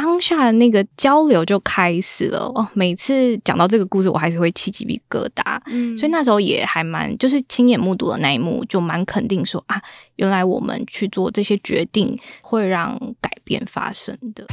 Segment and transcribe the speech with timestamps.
[0.00, 2.66] 当下的那个交流就开始了哦。
[2.72, 5.60] 每次讲到这个故事，我还是会起鸡皮疙瘩。
[5.66, 9.78] 嗯，所以那时候也还蛮，就是亲眼目睹的那一幕，就蛮肯定说啊，
[10.16, 14.46] 原来我们去做这些决定会让改变发生的。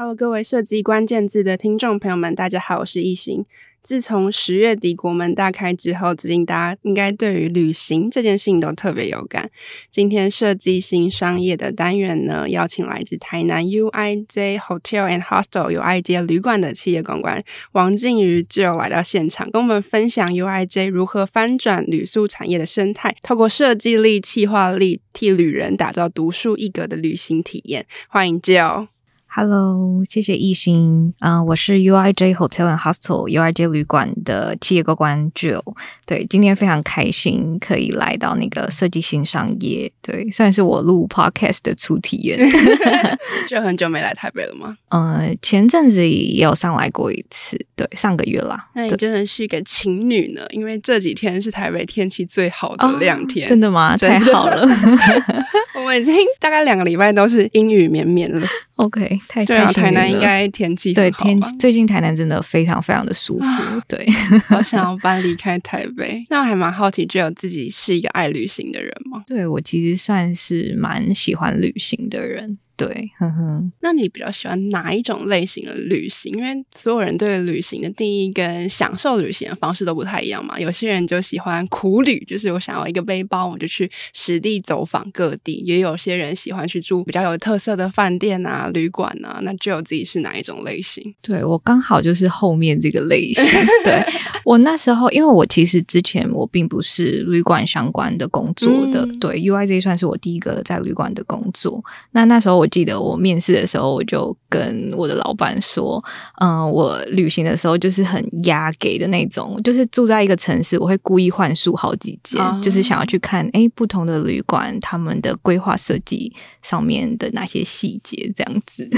[0.00, 3.44] Hello，各位设计关键字的听众朋友们，大家好，我是易行。
[3.82, 9.50] 自从十月底国门大开之后，最近大家应该对于旅行这件事情都特别有感。
[9.90, 27.84] 今天设计新商业的单元呢，邀请来自台南 UIJ Hotel and Hostel UIJ 旅馆的企业公关王静瑜就来到现场，跟我们分享 UIJ 如何翻转旅宿产业的生态，透过设计力、企划力，替旅人打造独树一格的旅行体验。
[28.08, 28.88] 欢迎 Jill。
[29.32, 35.62] Hello，谢谢艺兴，嗯、uh，我是 UIJ Hotel and Hostel UIJ 旅馆的企业公关 Jill。
[36.04, 42.40] 对，今天非常开心可以来到那个设计新商业，对，算是我录 Podcast 的初体验。
[43.48, 44.76] 就很久没来台北了吗？
[44.88, 48.68] 嗯、uh，前阵子也有上来过一次，对，上个月啦。
[48.74, 53.44] 那你真的是一个情侣呢，因为这几天是台北天气最好的两天。
[53.44, 53.96] Oh, 真的吗？
[53.96, 54.66] 太好了，我
[55.90, 58.46] 们已经大概两个礼拜都是阴雨绵绵了。
[58.76, 59.18] OK。
[59.28, 64.06] 太对啊，台南应该天气对天气最近台南真的非常非常的舒服，啊、对，
[64.56, 66.24] 我想要搬离开台北。
[66.30, 69.22] 那我还蛮好奇，只有自己是一个爱旅行的人吗？
[69.26, 72.58] 对，我其实算是蛮喜欢旅行的人。
[72.80, 76.32] 对，哼哼，那你比较喜欢哪一种类型的旅行？
[76.34, 80.58] 因为所有人对旅行的定义跟享受旅行的方式都不太一样嘛。
[80.58, 89.40] 有些人就喜欢苦旅，就是我想要一个背包，我就去实地走访各地；也有些人喜欢去住比较有特色的饭店啊、旅馆啊。
[89.42, 91.14] 那 Jill 自己是哪一种类型？
[91.20, 93.44] 对，我刚好就是后面这个类型。
[93.84, 94.02] 对，
[94.42, 101.84] 我那时候，因为我其实之前我并不是旅馆相关的工作的，嗯、对 U I Z 算是我第一个在旅馆的工作。
[102.12, 102.69] 那那时候我。
[102.70, 106.02] 记得我面试的时候，我就跟我的老板说
[106.40, 116.32] ：“嗯、呃，我旅行的时候就是很压给的那种，就是住在一个城市，我会故意换宿好几间，uh 就是想要去看哎不同的旅馆他们的规划设计
[116.62, 118.88] 上面的那些细节，这样子。”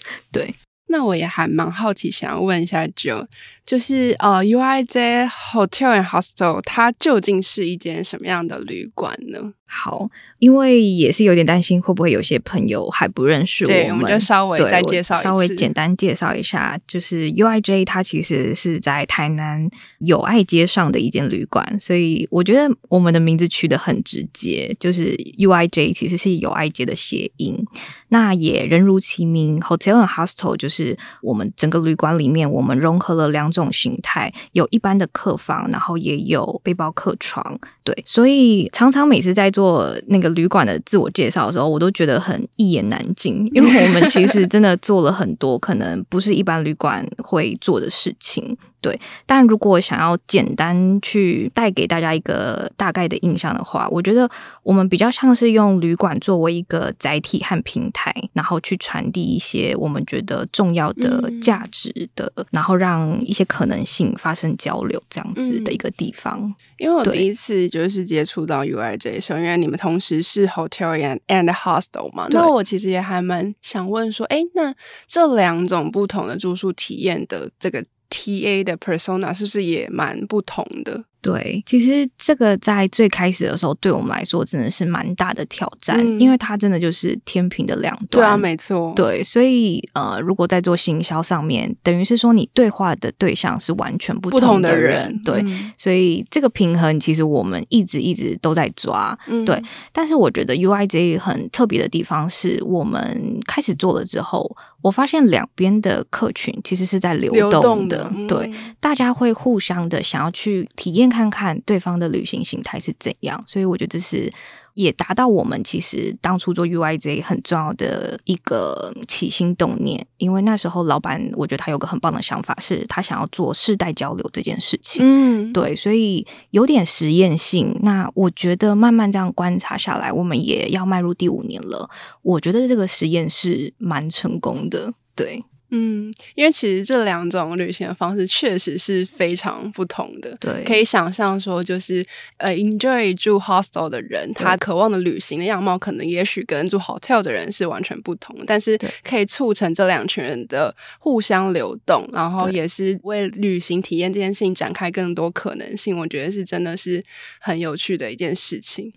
[0.32, 0.54] 对，
[0.88, 3.26] 那我也还蛮好奇，想要问一下 Jill，
[3.64, 9.52] 就是呃，UIJ Hotel and Hostel 它究竟是一间什么样的旅馆呢？
[9.66, 19.68] 好，因为也是有点担心会不会有些朋友还不认识我们，对，我们就稍微再介绍稍微简单介绍一下，就是 UIJ 它其实是在台南
[19.98, 27.66] 友爱街上的一间旅馆，所以我觉得我们的名字取得很直接，就是 UIJ 其实是友爱街的谐音。
[28.08, 48.54] 那也人如其名，Hotel and Hostel 就是我们整个旅馆里面，我们融合了两种形态，有一般的客房，然后也有背包客床，对，所以常常每次在做那个旅馆的自我介绍的时候，我都觉得很一言难尽，因为我们其实真的做了很多可能不是一般旅馆会做的事情。
[48.86, 54.30] 对，但如果想要简单去带给大家一个大概的印象的话，我觉得
[54.62, 66.38] 我们比较像是用旅馆作为一个载体和平台，然后去传递一些我们觉得重要的价值的，嗯，然后让一些可能性发生交流这样子的一个地方。
[66.40, 74.72] 嗯，因为我第一次就是接触到 UIJ 的时候，因为你们同时是 Hotel and Hostel 嘛，那我其实也还蛮想问说，哎，那
[75.08, 77.84] 这两种不同的住宿体验的这个。
[78.10, 81.04] TA 的 persona 是不是也蛮不同的？
[81.22, 88.08] 对，其实这个在最开始的时候，对我们来说真的是蛮大的挑战，嗯，因为它真的就是天平的两端。
[88.10, 88.92] 对啊，没错。
[88.94, 94.92] 对，所以呃，如果在做行销上面，等于是说你对话的对象是完全不同的人。
[94.92, 99.18] 的人对，嗯，所以这个平衡其实我们一直一直都在抓。
[99.26, 99.60] 嗯，对。
[99.92, 107.50] 但是我觉得 UIJ 很特别的地方是我们开始做了之后，我发现两边的客群其实是在流动的。
[107.50, 111.05] 流动的，嗯，对，大家会互相的想要去体验。
[111.08, 114.32] 看看对方的旅行形态是怎样，所以我觉得这是
[114.74, 120.06] 也达到我们其实当初做 UIJ 很重要的一个起心动念。
[120.18, 125.02] 因为那时候老板，我觉得他有个很棒的想法，是他想要做世代交流这件事情。
[125.02, 127.74] 嗯，对，所以有点实验性。
[127.82, 131.88] 那我觉得慢慢这样观察下来，我们也要迈入第五年了。
[132.22, 134.92] 我觉得这个实验是蛮成功的。
[135.14, 135.44] 对。
[135.70, 140.36] 嗯，因为其实这两种旅行的方式确实是非常不同的。
[140.40, 142.04] 对，可以想象说，就是
[142.36, 148.36] 呃，enjoy 住 hostel 的人，他渴望的旅行的样貌，可能也许跟住 hotel 的人是完全不同。
[148.46, 155.98] 但是可以促成这两群人的互相流动，然后也是为旅行体验这件事情展开更多可能性。
[155.98, 157.04] 我觉得是真的是
[157.40, 158.92] 很有趣的一件事情。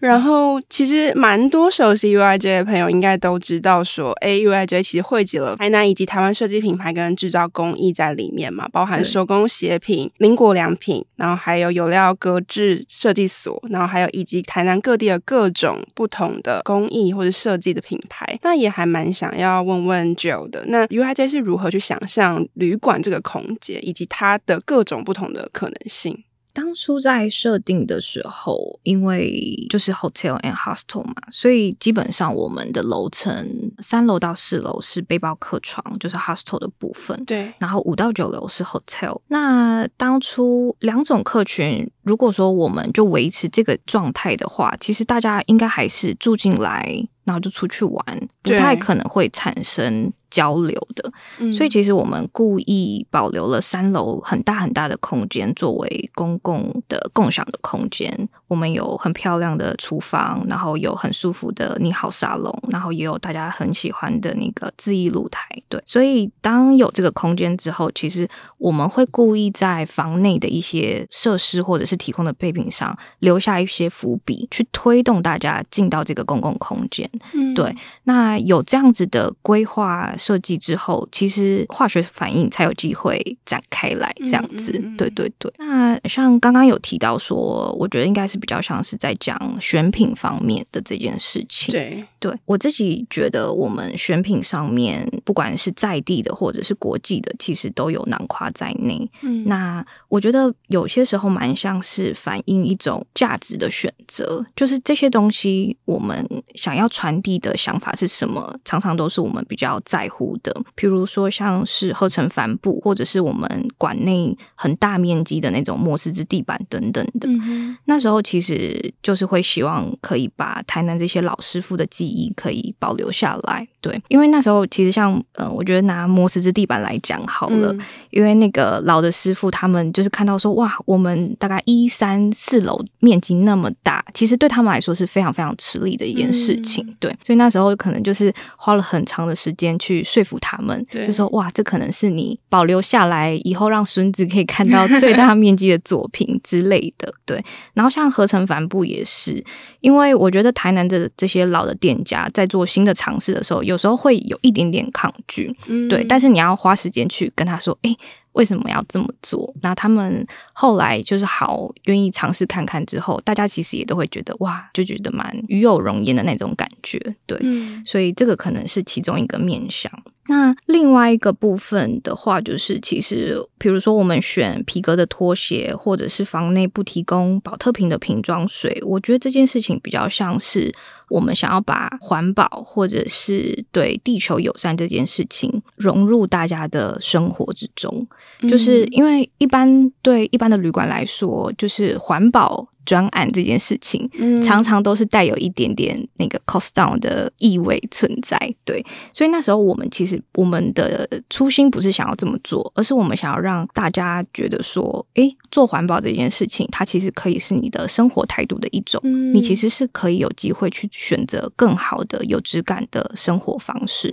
[0.00, 18.38] 然后，其实蛮多熟悉 UIJ 的朋友应该都知道说，哎，UIJ 其实汇集了台南以及台湾设计品牌跟制造工艺在里面嘛，包含手工鞋品、林果良品，然后还有有料格致设计所，然后还有以及台南各地的各种不同的工艺或者设计的品牌。
[18.42, 26.22] 那也还蛮想要问问 Joe 的，那 UIJ 是如何去想象旅馆这个空间，以及它的各种不同的可能性？
[26.52, 37.24] 当初在设定的时候，因为就是 hotel and hostel 嘛，所以基本上我们的楼层三楼到四楼是背包客床，就是 hostel 的部分。
[37.24, 39.20] 对，然后五到九楼是 hotel。
[39.28, 58.10] 那当初两种客群，如果说我们就维持这个状态的话，其实大家应该还是住进来，然后就出去玩，不太可能会产生交流的，嗯，所以其实我们故意保留了三楼很大很大的空间作为公共的共享的空间。
[58.48, 65.46] 我们有很漂亮的厨房，然后有很舒服的你好沙龙，然后也有大家很喜欢的那个自意露台。
[65.68, 68.26] 对，所以当有这个空间之后，其实
[68.56, 77.10] 我们会故意在房内的一些设施或者是提供的备品上留下一些伏笔，去推动大家进到这个公共空间。
[77.34, 77.74] 嗯，对，
[78.04, 80.14] 那有这样子的规划。
[80.22, 84.70] 设计之后，其实化学反应才有机会展开来，这样子。
[84.78, 85.52] 嗯嗯嗯对对对。
[85.58, 85.66] 那
[86.08, 91.72] 像刚刚有提到说，我觉得应该是比较像是在讲选品方面的这件事情。
[91.72, 99.10] 对对，我自己觉得我们选品上面，不管是在地的或者是国际的，其实都有囊括在内。
[99.22, 117.28] 嗯，那我觉得有些时候蛮像是反映一种价值的选择，就是这些东西我们想要传递的想法是什么，常常都是我们比较在乎的，譬如说像是合成帆布，或者是我们馆内很大面积的那种磨石子地板等等的。
[117.28, 117.76] 嗯。
[117.86, 123.66] 那时候其实就是会希望可以把台南这些老师傅的记忆可以保留下来。
[123.80, 127.80] 对，因为那时候其实像呃，我觉得拿磨石子地板来讲好了，嗯，
[128.10, 136.86] 因为那个老的师傅他们就是看到说哇，我们大概一三四楼面积那么大，其实对他们来说是非常非常吃力的一件事情。
[136.86, 136.96] 嗯。
[137.00, 140.04] 对，所以那时候可能就是花了很长的时间去。
[140.12, 147.12] 说服他们，就说哇，这可能是你保留下来以后，让孙子可以看到最大面积的作品之类的。
[147.24, 149.44] 对，然后像合成帆布也是，
[149.80, 156.04] 因为我觉得台南的这些老的店家在做新的尝试的时候，有时候会有一点点抗拒，嗯，对。
[156.04, 157.96] 但是你要花时间去跟他说，哎，
[158.32, 159.54] 为什么要这么做？
[159.62, 166.98] 那他们后来就是好愿意尝试看看之后，大家其实也都会觉得哇，就觉得蛮与有容焉的那种感觉。
[167.26, 169.90] 对，嗯，所以这个可能是其中一个面向。
[170.28, 180.72] 那另外一个部分的话，就是其实，比如说我们选皮革的拖鞋，或者是房内不提供保特瓶的瓶装水，我觉得这件事情比较像是
[181.08, 188.06] 我们想要把环保或者是对地球友善这件事情融入大家的生活之中。
[188.48, 192.68] 就是因为一般对一般的旅馆来说，就是环保。
[192.84, 194.08] 专案这件事情，
[194.42, 198.84] 常常都是带有一点点那个 cost down 的意味存在，对。
[199.12, 209.00] 所以那时候我们其实我们的初心不是想要这么做，而是我们想要让大家觉得说，诶，做环保这件事情，它其实可以是你的生活态度的一种，
[209.32, 214.12] 你其实是可以有机会去选择更好的、有质感的生活方式。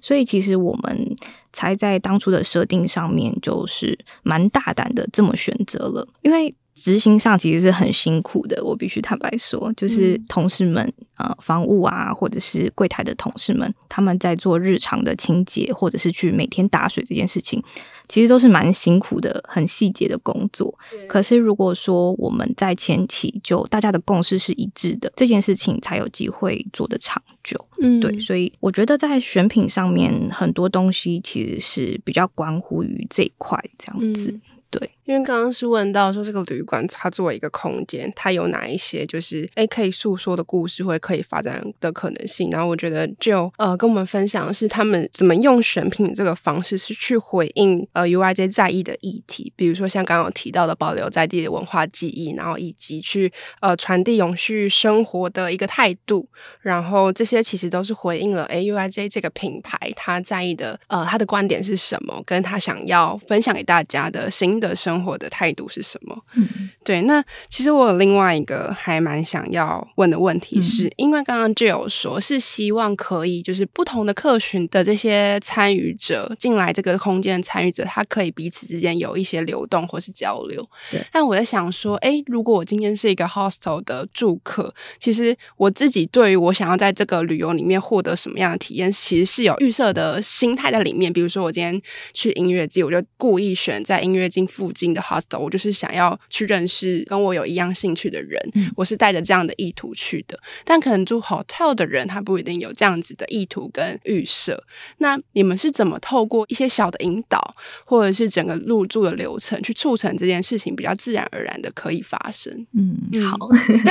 [0.00, 1.16] 所以其实我们
[1.52, 6.54] 才在当初的设定上面，就是蛮大胆的这么选择了，因为。
[6.78, 17.62] 执行上其实是很辛苦的，我必须坦白说，就是同事们，呃，房务啊，或者是柜台的同事们，他们在做日常的清洁，或者是去每天打水这件事情，
[18.08, 20.72] 其实都是蛮辛苦的，很细节的工作。
[21.08, 27.62] 可是如果说我们在前期就大家的共识是一致的，这件事情才有机会做得长久。
[27.80, 34.30] 嗯，对，所以我觉得在选品上面很多东西其实是比较关乎于这一块这样子。
[34.30, 42.50] 嗯对，因为刚刚是问到说这个旅馆它作为一个空间，它有哪一些就是诶可以诉说的故事，或可以发展的可能性。
[42.50, 56.28] 然后我觉得就呃跟我们分享的是他们怎么用选品这个方式是去回应呃 UIJ 在意的议题，比如说像刚刚有提到的保留在地的文化记忆，然后以及去呃传递永续生活的一个态度。
[56.60, 64.97] 然后这些其实都是回应了诶 UIJ 这个品牌他在意的呃他的观点是什么，跟他想要分享给大家的新的生。
[64.98, 66.24] 生活的态度是什么？
[66.34, 67.02] 嗯，对。
[67.02, 80.68] 那其实我有另外一个还蛮想要问的问题是，是、嗯、因为刚刚就有说是希望可以就是不同的客群的这些参与者进来这个空间，参与者他可以彼此之间有一些流动或是交流。
[80.90, 81.00] 对。
[81.12, 91.12] 但我在想说，哎，如果我今天是一个 hostel 的住客，其实我自己对于我想要在这个旅游里面获得什么样的体验，其实是有预设的心态在里面。
[91.12, 91.80] 比如说，我今天
[92.12, 100.38] 去音乐季，我就故意选在音乐季附近的 hostel，我就是想要去认识跟我有一样兴趣的人，嗯、我是带着这样的意图去的。
[100.64, 104.62] 但可能住 hotel 的人，他不一定有这样子的意图跟预设。
[104.98, 107.54] 那你们是怎么透过一些小的引导，
[107.84, 112.66] 或者是整个入住的流程，去促成这件事情比较自然而然的可以发生？
[112.74, 113.38] 嗯，好，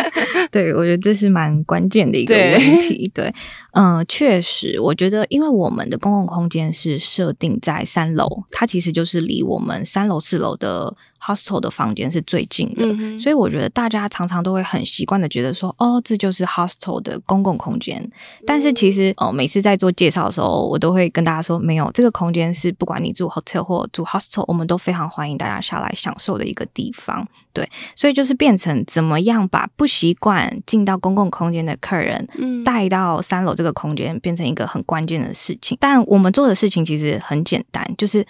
[0.51, 3.09] 对，我觉得这是蛮关键的一个问题。
[3.13, 3.33] 对，
[3.79, 10.95] 嗯、确实，我觉得因为我们的公共空间是设定在三楼，它其实就是离我们三楼四楼的。
[11.19, 18.09] Hostel 的房间是最近的，嗯，所以我觉得大家常常都会很习惯的觉得说，哦，这就是 hostel 的公共空间。
[18.45, 27.27] 但是其实，哦，每次在做介绍的时候，我都会跟大家说，没有，这个空间是不管你住 hotel 或住 hostel，我们都非常欢迎大家下来享受的一个地方。
[27.53, 32.27] 对，所以就是变成怎么样把不习惯进到公共空间的客人，
[32.63, 35.75] 带到三楼这个空间，变成一个很关键的事情。
[35.81, 38.25] 但我们做的事情其实很简单，就是。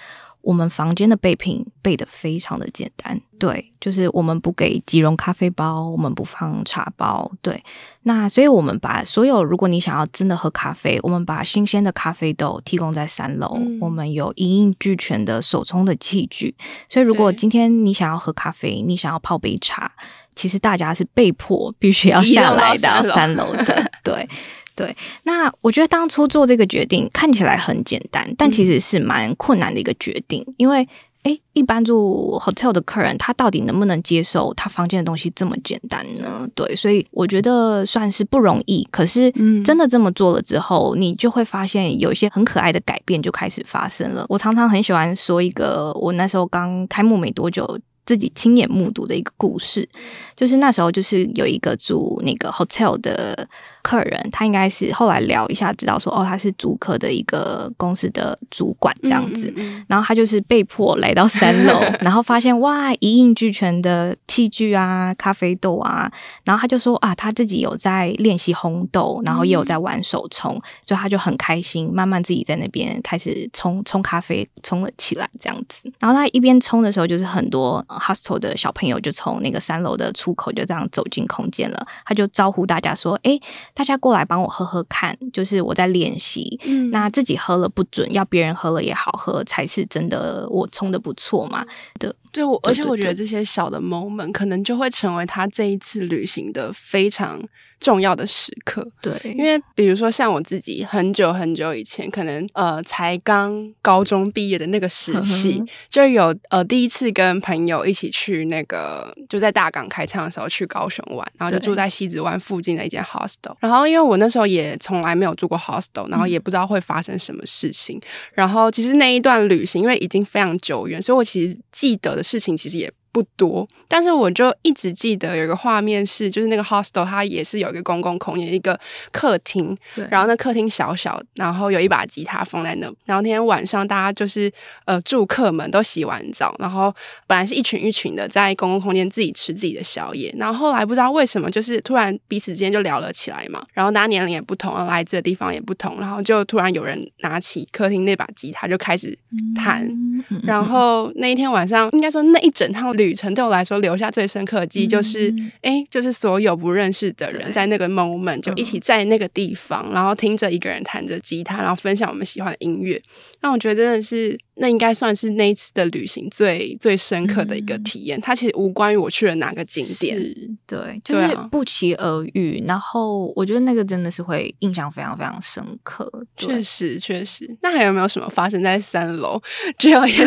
[0.47, 7.61] 我们房间的备品备的非常的简单，对，就是我们不给即溶咖啡包，我们不放茶包，对。
[8.03, 16.55] 那所以我们把所有，如果你想要真的喝咖啡，我们把新鲜的咖啡豆提供在三楼，嗯、我们有一应俱全的手冲的器具。
[16.87, 19.91] 所以如果今天你想要喝咖啡，你想要泡杯茶，
[20.33, 24.25] 其实大家是被迫必须要下来到三楼的，对。
[24.77, 30.87] 对，那我觉得当初做这个决定看起来很简单，但其实是蛮困难的一个决定，嗯、因为
[31.23, 36.47] 诶，一般住 hotel 的客人他到底能不能接受他房间的东西这么简单呢？
[36.53, 38.87] 对，所以我觉得算是不容易。
[38.91, 39.31] 可是
[39.65, 44.25] 真的这么做了之后，嗯、你就会发现有一些很可爱的改变就开始发生了。
[44.29, 47.79] 我常常很喜欢说一个，我那时候刚开幕没多久。
[48.05, 49.85] 自己亲眼目睹的一个故事，
[50.33, 53.45] 就是那时候就是有一个住那个 hotel 的
[53.87, 66.11] 客人，他应该是后来聊一下知道说，哦，他是租客的一个公司的主管这样子，嗯嗯嗯，然后他就是被迫来到三楼， 然后发现哇，一应俱全的器具啊，咖啡豆啊，
[66.43, 77.67] 然后他就说啊，他自己有在练习烘豆，然后也有在玩手冲，嗯、所以他就很开心，慢慢自己在那边开始冲冲咖啡，冲了起来这样子，然后他一边冲的时候，就是很多。
[78.07, 83.41] hostel 的小朋友就从那个三楼的出口就这样走进空间了，他就招呼大家说：“哎、欸，
[83.77, 91.63] 大家过来帮我喝喝看，就是我在练习，嗯，那自己喝了不准，要别人喝了也好喝才是真的，我冲的不错嘛。”
[91.99, 97.41] 对，对，我而且我觉得这些小的 moment 可能就会成为他这一次旅行的非常。
[97.79, 118.01] 重要的时刻，对，因为比如说像我自己很久很久以前，可能呃才刚高中毕业的那个时期，就有呃第一次跟朋友一起去那个就在大港开唱的时候去高雄玩，然后就住在西子湾附近的一间 hostel，然后因为我那时候也从来没有住过 hostel，然后也不知道会发生什么事情，嗯、
[118.33, 122.93] 然后其实那一段旅行因为已经非常久远，所以我其实记得的事情其实也。
[123.17, 128.79] 不多，但是我就一直记得有一个画面是，就是那个 hostel 它也是有一个公共空间，一个
[129.11, 134.51] 客厅，对，然后那客厅小小，然后有一把吉他放在那，然后那天晚上大家就是
[134.85, 136.93] 呃住客们都洗完澡，然后
[137.25, 149.17] 本来是一群一群的在公共空间自己吃自己的宵夜，然后后来不知道为什么就是突然彼此之间就聊了起来嘛，然后大家年龄也不同，来自的地方也不同，然后就突然有人拿起客厅那把吉他就开始
[149.55, 153.06] 弹，嗯、然后那一天晚上应该说那一整趟旅。
[153.07, 163.01] 旅程对我来说留下最深刻的记忆，就是哎、嗯，就是所有不认识的人在那个 moment 就一起在那个地方，嗯、然后听着一个人弹着吉他，然后分享我们喜欢的音乐。
[163.47, 164.37] 那我觉得真的是。
[164.59, 168.17] 那应该算是那一次的旅行最最深刻的一个体验。
[168.17, 172.59] 嗯、它其实无关于我去了哪个景点，是对，就是不期而遇。
[172.61, 176.11] 啊、然后我觉得那个真的是会印象非常非常深刻。
[176.35, 177.47] 确实，确实。
[177.61, 179.39] 那还有没有什么发生在三楼，
[179.77, 180.25] 只有一个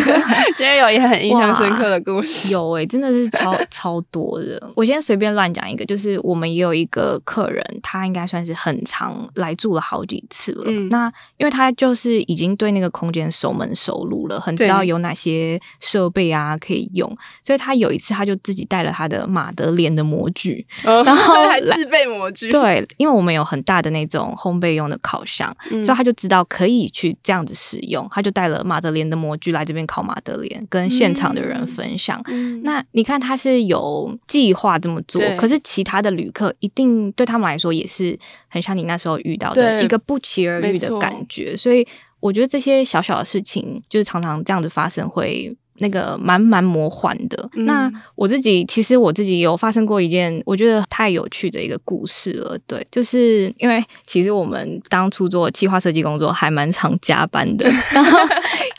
[0.57, 2.53] 只有也很印象深刻的故事？
[2.53, 4.73] 有诶、欸，真的是超超多的。
[4.77, 10.63] 我先随便乱讲一个，就是我们也有一个客人，他应该算是很长来住了好几次了。
[10.69, 14.21] 嗯，那因为他就是已经对那个空间熟门熟路。
[14.29, 17.09] 了，很知道有哪些设备啊可以用，
[17.43, 22.51] 所以他有一次他就自己带了他的马德莲的模具，哦、 然后 还自备模具。
[22.51, 32.23] 对，因为我们有很大的那种烘焙用的烤箱，嗯、所以他就知道可以去这样子使用，他就带了马德莲的模具来这边烤马德莲，跟现场的人分享。
[32.27, 41.87] 嗯、那你看他是有计划这么做，可是其他的旅客一定对他们来说也是很像你那时候遇到的一个不期而遇的感觉，所以。
[42.21, 47.49] 我觉得这些小小的事情，就是常常这样子发生，会那个蛮蛮魔幻的。
[47.55, 52.59] 嗯、那我自己其实我自己有发生过一件我觉得太有趣的一个故事了。
[52.67, 57.67] 对，就是因为其实我们当初做企划设计工作还蛮常加班的。
[57.95, 58.19] 然后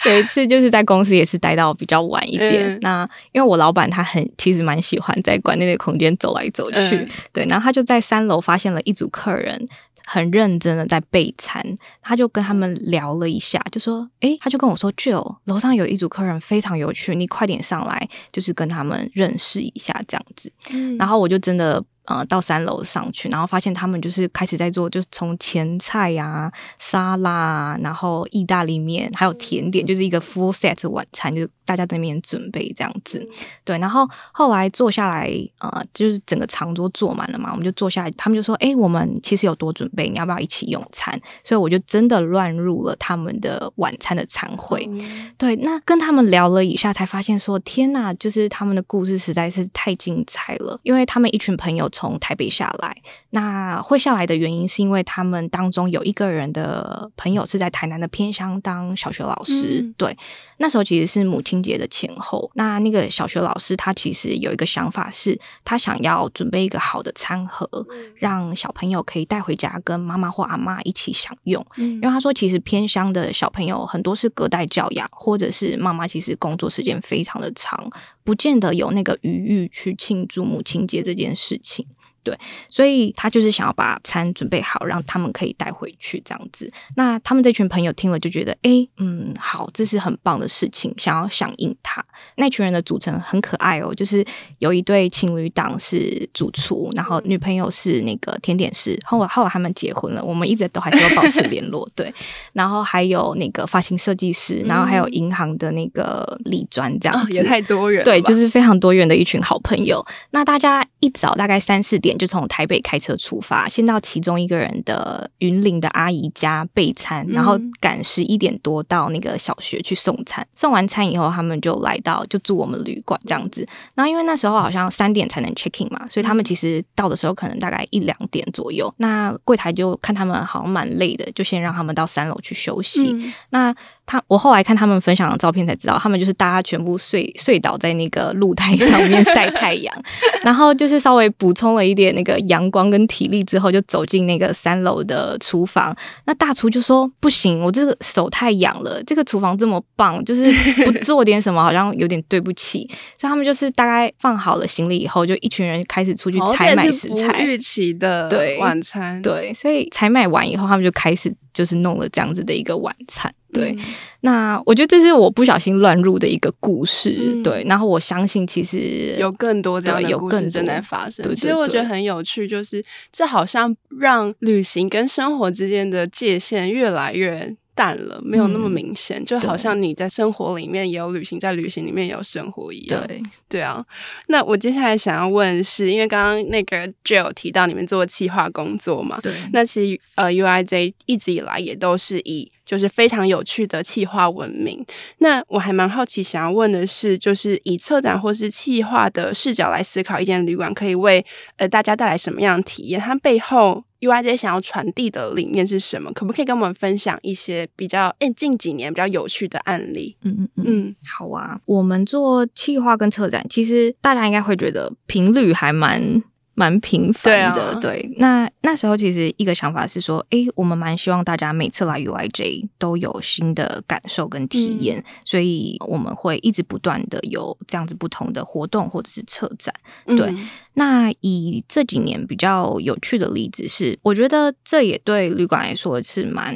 [0.06, 2.76] 有一次就是在公司也是待到比较晚一点。
[2.76, 6.78] 嗯、那因为我老板他很其实蛮喜欢在馆内的空间走来走去。
[6.78, 9.68] 嗯、对，然后他就在三楼发现了一组客人。
[10.06, 11.64] 很认真的在备餐，
[12.02, 21.84] 他就跟他们聊了一下，就说：“诶，他就跟我说，Jill，楼上有一组客人非常有趣，你快点上来，就是跟他们认识一下这样子。”嗯，然后我就真的。
[22.06, 33.28] 呃，到三楼上去，然后发现他们就是开始在做，就是从前菜呀、啊、沙拉，然后意大利面，还有甜点，就是一个 full set 晚餐，就是大家在那边准备这样子。
[33.64, 44.88] 对，然后后来坐下来，呃，就是整个长桌坐满了嘛，我们就坐下来，他们就说：“哎，我们其实有多准备，你要不要一起用餐？”所以我就真的乱入了他们的晚餐的餐会。
[44.90, 52.96] 嗯、对，那跟他们聊了一下，才发现说：“天呐，就是他们的故事实在是太精彩了，因为他们一群朋友。”从台北下来，
[53.32, 59.82] 那会下来的原因是因为他们当中有一个人的朋友是在台南的偏乡当小学老师。
[59.82, 60.18] 嗯、对，
[60.62, 62.50] 那时候其实是母亲节的前后。
[62.54, 67.68] 那那个小学老师他其实有一个想法是，他想要准备一个好的餐盒，
[68.16, 71.66] 让小朋友可以带回家跟妈妈或阿妈一起享用。
[71.78, 77.90] 嗯、因为他说，其实偏乡的小朋友很多是隔代教养，或者是妈妈其实工作时间非常的长，
[78.24, 81.86] 不见得有那个余裕去庆祝母亲节这件事情。
[82.24, 82.38] 对，
[82.70, 86.72] 所以他就是想要把餐准备好，让他们可以带回去这样子。
[86.96, 92.04] 那他们这群朋友听了就觉得，哎，嗯，好，这是很棒的事情，想要响应他。
[92.36, 94.24] 那群人的组成很可爱哦，就是
[94.60, 98.96] 有一对情侣档是主厨，然后女朋友是那个甜点师。
[99.04, 101.90] 后来后来他们结婚了，我们一直都还是有保持联络。
[101.96, 102.14] 对，
[102.54, 108.06] 然后还有那个发型设计师，然后还有银行的那个理专，这样子、哦、也太多元了。
[108.06, 110.06] 对，就是非常多元的一群好朋友。
[110.30, 112.11] 那大家一早大概三四点。
[112.18, 120.46] 就从台北开车出发，先到其中一个人的云林的阿姨家备餐，然后赶十一点多到那个小学去送餐。
[120.56, 123.68] 送完餐以后，他们就来到就住我们旅馆这样子。
[123.96, 128.94] 然后因为那时候好像三点才能 check in 嘛，所以他们其实到的时候可能大概一两点左右。
[128.98, 133.12] 那柜台就看他们好像蛮累的，就先让他们到三楼去休息。
[133.14, 140.04] 嗯、那他我后来看他们分享的照片才知道，他们就是大家全部睡睡倒在那个露台上面 晒太阳，
[140.44, 145.96] 然后就是稍微补充了一点那个阳光跟体力之后，就走进那个三楼的厨房。
[146.26, 150.52] 那大厨就说：“不行，我这个手太痒了，这个厨房这么棒，就是
[150.84, 157.44] 不 做点什么好像有点对不起。”所以他们就是大概放好了行李以后，就一群人开始出去采买食材。
[157.44, 163.34] 预期的对晚餐对，对，所以采买完以后，他们就开始就是弄了这样子的一个晚餐。
[163.54, 163.80] 对，嗯、
[164.22, 167.18] 那我觉得这是我不小心乱入的一个故事。
[167.20, 171.36] 嗯、对，然后我相信其实有更多这样的故事正在发生。
[171.36, 183.06] 其实我觉得很有趣，就是这好像让旅行跟生活之间的界限越来越淡了，没有那么明显，嗯、就好像你在生活里面也有旅行，在旅行里面也有生活一样。
[183.08, 183.84] 对，对啊。
[184.28, 189.34] 那我接下来想要问的是，因为刚刚那个 Jill 提到你们做企划工作嘛，对。
[189.54, 194.86] 那其实呃，UIJ 一直以来也都是以就是非常有趣的企划闻名。
[195.20, 201.26] 那我还蛮好奇，想要问的是，就是以策展或是企划的视角来思考一间旅馆，可以为
[201.58, 203.00] 呃大家带来什么样的体验？
[203.00, 206.12] 它背后 UIJ 想要传递的理念是什么？
[206.14, 210.16] 可不可以跟我们分享一些比较诶、欸、近几年比较有趣的案例？
[210.24, 211.60] 嗯嗯嗯，嗯，好啊。
[211.66, 216.22] 我们做企划跟策展，其实大家应该会觉得频率还蛮。
[216.54, 218.16] 蛮频繁的，对，啊、对。
[218.18, 229.74] 那那时候其实一个想法是说，诶，我们蛮希望大家每次来 UIJ 都有新的感受跟体验，嗯、所以我们会一直不断的有这样子不同的活动或者是策展。
[230.06, 236.54] 对，嗯、那以这几年比较有趣的例子是，我觉得这也对旅馆来说是蛮，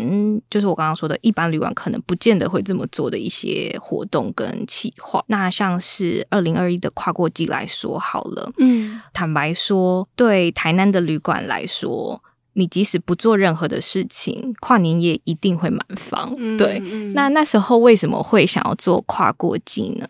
[0.50, 5.24] 就是我刚刚说的，一般旅馆可能不见得会这么做的一些活动跟企划。
[5.28, 9.85] 那像是二零二一的跨过季来说好了，嗯，坦白说。
[10.16, 12.22] 对台南的旅馆来说，
[12.54, 16.34] 你即使不做任何的事情，跨年夜一定会满房。
[16.38, 16.80] 嗯、对，
[17.14, 20.08] 那那时候为什么会想要做跨过季呢？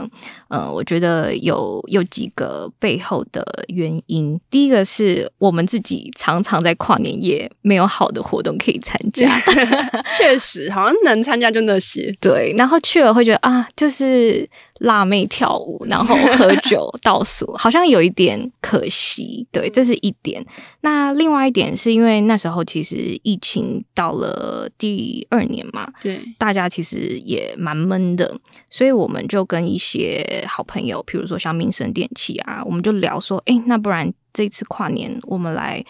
[0.49, 4.39] 呃，我觉得有有几个背后的原因。
[4.51, 9.39] 第一个是我们自己常常在跨年夜没有好的活动可以参加，
[10.15, 12.15] 确实好像能参加就那些。
[12.21, 14.47] 对，然后去了会觉得啊，就是。
[14.79, 19.47] 辣妹跳舞，然后喝酒倒数，好像有一点可惜。
[19.51, 20.45] 对，这是一点。
[20.81, 28.37] 那另外一点是因为那时候其实疫情到了第二年嘛，对，大家其实也蛮闷的，
[28.69, 35.85] 所以我们就跟一些好朋友，比如说像民生电器啊，我们就聊说，哎，那不然这次跨年我们来。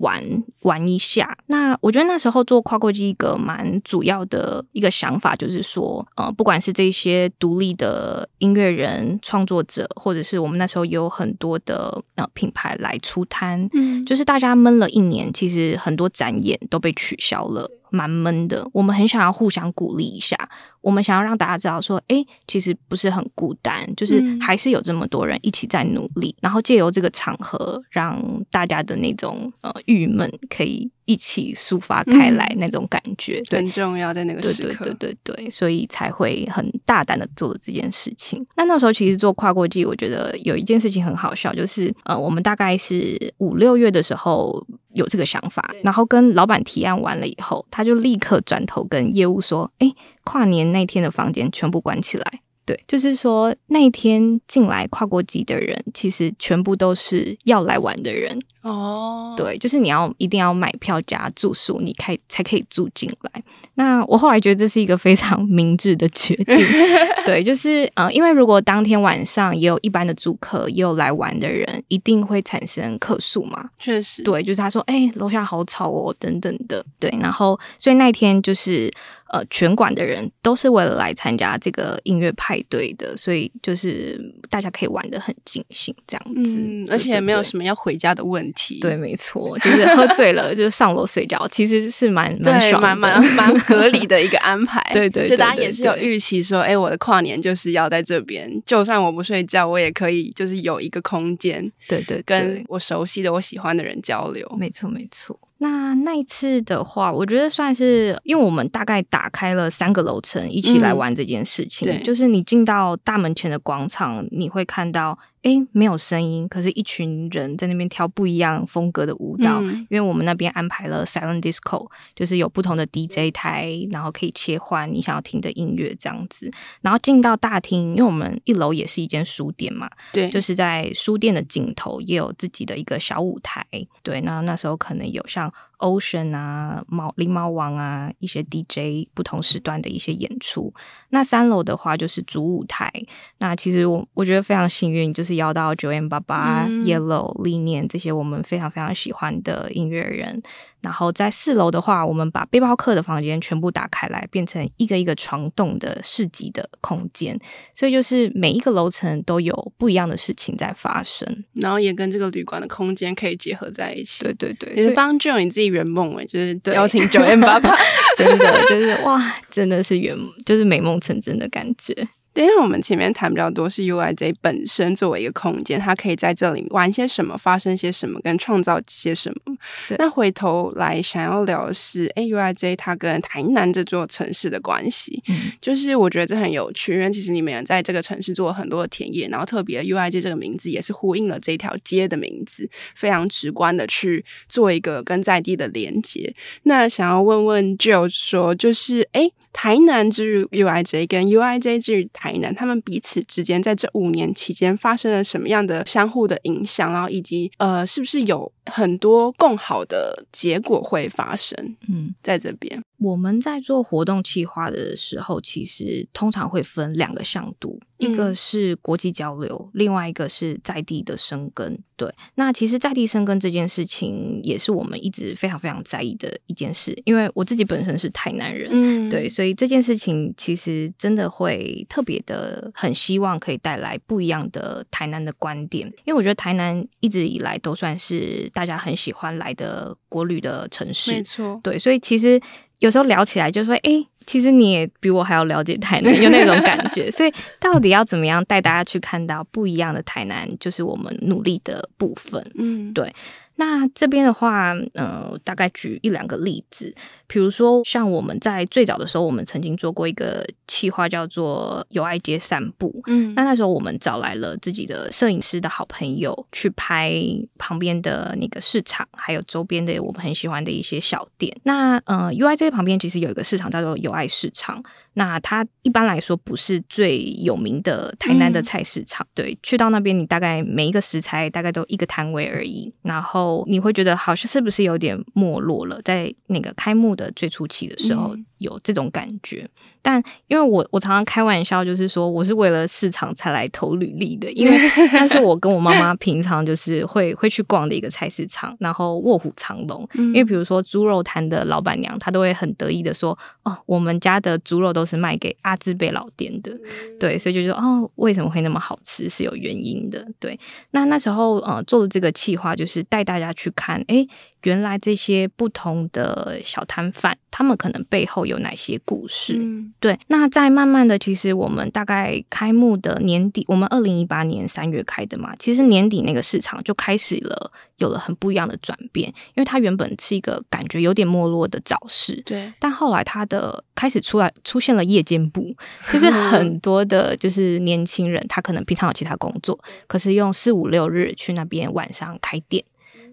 [0.00, 0.22] 玩
[0.62, 17.70] 玩一下，那我觉得那时候做跨国际一个蛮主要的一个想法，就是说，呃，不管是这些独立的音乐人创作者，或者是我们那时候也有很多的呃品牌来出摊，嗯，就是大家闷了一年，其实很多展演都被取消了。
[17.90, 20.36] 蛮闷的，我们很想要互相鼓励一下，
[20.80, 30.90] 我们想要让大家知道说，哎，其实不是很孤单，就是还是有这么多人一起在努力，嗯、然后借由这个场合，让大家的那种呃郁闷可以。
[31.08, 38.46] 一起抒发开来那种感觉，嗯、对很重要，在那个时刻，对对对对对，所以才会很大胆的做这件事情。
[38.56, 49.90] 那那时候其实做跨过季，我觉得有一件事情很好笑，就是呃，我们大概是五六月的时候有这个想法，然后跟老板提案完了以后，他就立刻转头跟业务说：“哎，
[50.24, 59.32] 跨年那天的房间全部关起来。”对，就是说那一天进来跨国籍的人，其实全部都是要来玩的人哦。
[59.38, 63.42] 对，就是你要一定要买票加住宿，你开才可以住进来。
[63.76, 66.58] 那我后来觉得这是一个非常 明智的决定。
[67.24, 73.70] 对，就是呃，因为如果当天晚上也有一般的住客也有来玩的人，一定会产生客诉嘛。
[73.78, 76.84] 确实，对，就是他说，哎，楼下好吵哦，等等的。
[76.98, 78.92] 对，然后所以那一天就是。
[79.30, 88.80] 呃，全馆的人都是为了来参加这个音乐派对的，所以就是大家可以玩得很尽兴，这样子，嗯，而且也没有什么要回家的问题。
[88.80, 94.82] 对，没错，就是喝醉了就上楼睡觉，其实是蛮 蛮爽，蛮蛮蛮合理的一个安排。
[94.94, 104.50] 对，对对，就大家也是有预期说，哎，我的跨年就是要在这边，就算我不睡觉，我也可以就是有一个空间，对，对对，跟我熟悉的、我喜欢的人交流。
[104.58, 105.38] 没错，没错。
[105.58, 111.90] 那那一次的话，我觉得算是，因为我们大概打开了三个楼层，一起来玩这件事情。
[111.90, 115.18] 嗯、就是你进到大门前的广场，你会看到。
[115.42, 119.60] 诶，没有声音，可是一群人在那边跳不一样风格的舞蹈。
[119.62, 126.50] 嗯、因为我们那边安排了 silent disco，就是有不同的 DJ 台，然后可以切换你想要听的音乐这样子。
[126.80, 133.64] 然后进到大厅，因为我们一楼也是一间书店嘛，对，就是在书店的尽头也有自己的一个小舞台。
[134.02, 140.74] 对，那那时候可能有像 Ocean 啊、猫狸猫王啊一些 DJ 不同时段的一些演出。
[141.08, 142.92] 那三楼的话就是主舞台。
[143.38, 145.38] 那其实我我觉得非常幸运，就是。
[145.38, 150.42] 邀到 9m88、嗯、Yellow、历念这些我们非常非常喜欢的音乐人。
[150.80, 157.38] 然后在四楼的话，我们把背包客的房间全部打开来，变成一个一个床洞的市集的空间。
[157.74, 164.24] 所以就是每一个楼层都有不一样的事情在发生，然后也跟这个旅馆的空间可以结合在一起。
[164.24, 167.76] 对对对，也是帮 Jill 你自己圆梦哎，就是邀请九燕爸爸
[168.16, 172.08] 真的就是哇，真的是圆，就是美梦成真的感觉。
[172.42, 179.54] 因为我们前面谈比较多是 UIJ 本身作为一个空间，它可以在这里玩些什么，发生些什么，跟创造些什么。
[179.98, 196.32] 那回头来想要聊的是，哎，UIJ 它跟台南这座城市的关系，嗯、就是我觉得这很有趣，因为其实你们也在这个城市做了很多的田野，然后特别 UIJ 这个名字也是呼应了这条街的名字，非常直观的去做一个跟在地的连接。
[196.62, 199.30] 那想要问问 Jill 说，就是哎。
[199.48, 211.76] 诶台南之于 UIJ 跟 UIJ 之于台南，他们彼此之间在这五年期间发生了什么样的相互的影响，然后以及呃，是不是有很多更好的结果会发生？
[211.88, 212.80] 嗯，在这边。
[212.98, 221.78] 我们在做活动企划的时候，其实通常会分两个向度，一个是国际交流，嗯、另外一个是在地的生根。
[221.96, 227.00] 对，那其实在地生根这件事情，也是我们一直非常非常在意的一件事。
[227.04, 235.86] 因为我自己本身是台南人，嗯，对，所以这件事情其实真的会特别的很希望可以带来不一样的台南的观点。
[236.04, 242.40] 因为我觉得台南一直以来都算是大家很喜欢来的国旅的城市，没错，对，所以其实。
[242.78, 247.10] 有时候聊起来就说，哎、欸，其实你也比我还要了解台南， 有那种感觉。
[247.10, 252.44] 所以到底要怎么样带大家去看到不一样的台南，就是我们努力的部分。
[252.54, 253.12] 嗯，对。
[253.58, 256.94] 那这边的话，呃，大概举一两个例子，
[257.26, 263.02] 比如说像我们在最早的时候，我们曾经做过一个企划，叫做“友爱街散步”。
[263.08, 267.12] 嗯，那那时候我们找来了自己的摄影师的好朋友去拍
[267.58, 271.52] 旁边的那个市场，还有周边的我们很喜欢的一些小店。
[271.64, 274.80] 那呃，UI 这旁边其实有一个市场叫做友爱市场。
[275.18, 288.34] 那它一般来说不是最有名的台南的菜市场，嗯、对，去到那边你大概每一个食材大概都一个摊位而已，然后你会觉得好像是不是有点没落了，在那个开幕的最初期的时候。
[288.36, 289.70] 嗯有这种感觉，
[290.02, 294.76] 但因为我我常常开玩笑，就是说我是为了市场才来投履历的，因为
[295.14, 300.04] 那是我跟我妈妈平常就是会会去逛的一个菜市场，然后卧虎藏龙。
[300.14, 306.78] 因为比如说猪肉摊的老板娘，她都会很得意的说：“哦，我们家的猪肉都是卖给阿兹贝老店的。”
[307.18, 310.24] 对，所以就说哦，为什么会那么好吃是有原因的。
[310.38, 314.28] 对，那那时候呃做的这个企划就是带大家去看，哎。
[314.62, 319.54] 原来这些不同的小摊贩，他们可能背后有哪些故事？
[319.56, 335.74] 嗯、对，那在慢慢的，其实我们大概开幕的年底，我们二零一八年三月开的嘛，其实年底那个市场就开始了，有了很不一样的转变，因为它原本是一个感觉有点没落的早市，对，但后来它的开始出来出现了夜间部，
[336.12, 342.84] 就是很多的，就是年轻人，他可能平常有其他工作，可是用四五六日去那边晚上开店。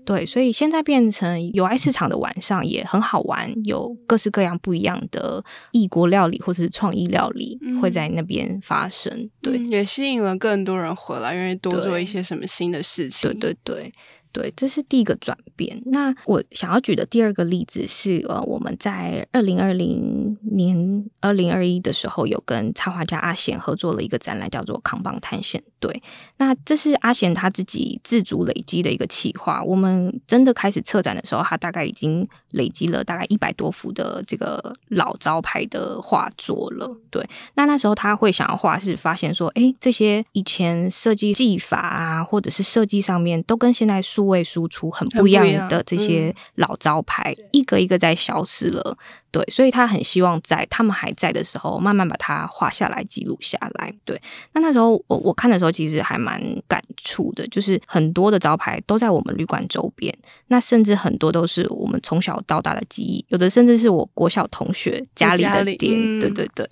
[0.05, 9.11] 对，所以现在变成有爱市场的晚上也很好玩，有各式各样不一样的异国料理或者是创意料理会在那边发生。
[9.11, 13.31] 嗯、对、嗯，也吸引了更多人回来，愿意多做一些什么新的事情。
[13.31, 13.93] 对对对。
[14.35, 15.81] 对，这是第一个转变。
[15.85, 25.89] 那我想要举的第二个例子是，呃，我们在二零二零年、二零二一的时候，有跟插画家阿贤合作了一个展览，叫做《扛棒探险队》。
[26.35, 29.63] 那这是阿贤他自己自主累积的一个企划。
[29.63, 36.93] 我们真的开始策展的时候，他大概已经累积了大概一百多幅的这个老招牌的画作了。
[37.09, 48.97] 对，那那时候他会想要画，是发现说，哎，这些以前设计技法啊，或者是设计上面，都跟现在数位输出很不一样的这些老招牌，一个一个在消失了。
[49.31, 53.93] 对，所以他很希望在他们还在的时候，慢慢把它画下来、记录下来。
[54.05, 54.21] 对，
[54.53, 65.93] 那那时候我我看的时候，其实还蛮感触的，就是很多的招牌都在我们旅馆周边，那甚至很多都是我们从小到大的记忆，有的甚至是我国小同学家里的店。
[65.97, 66.69] 嗯、对对对。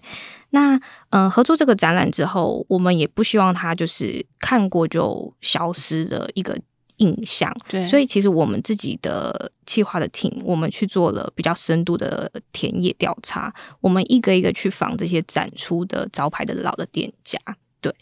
[0.51, 0.75] 那
[1.09, 6.57] 嗯、呃，合作这个展览之后，我们也不希望它就是看过就消失的一个。
[6.97, 17.39] 印象，对，所以其实我们自己的企划的 team，我们去做了比较深度的田野调查，我们一个一个去访这些展出的招牌的老的店家。
[17.81, 17.93] 对，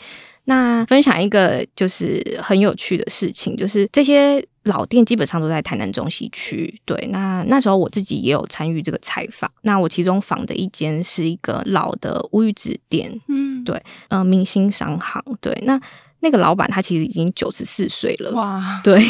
[0.44, 6.80] 那分享一个就是很有趣的事情，就是这些老店基本上都在台南中西区。
[6.86, 15.82] 对，那那时候我自己也有参与这个采访，那我其中访的一间是一个老的乌鱼子店，嗯，对，呃，明星商行，对，那。
[16.22, 19.02] 那个老板他其实已经九十四岁了，哇， 对。